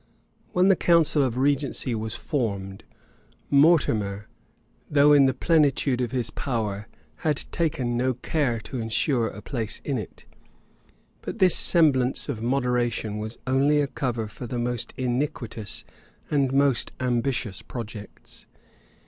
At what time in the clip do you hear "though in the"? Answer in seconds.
4.89-5.33